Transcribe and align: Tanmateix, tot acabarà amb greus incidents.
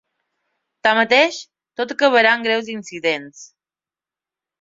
Tanmateix, 0.85 1.37
tot 1.81 1.93
acabarà 1.95 2.31
amb 2.37 2.47
greus 2.47 2.71
incidents. 2.77 3.45